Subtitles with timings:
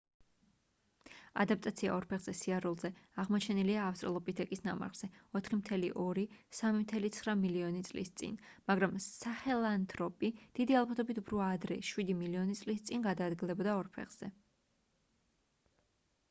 [1.41, 2.89] ადაპტაცია ორ ფეხზე სიარულზე
[3.23, 5.09] აღმოჩენილია ავსტრალოპითეკის ნამარხზე
[5.49, 8.41] 4.2-3.9 მილიონი წლის წინ
[8.73, 14.35] მაგრამ საჰელანთროპი დიდი ალბათობით უფრო ადრე შვიდი მილიონი წლის წინ გადაადგილდებოდა ორ ფეხზე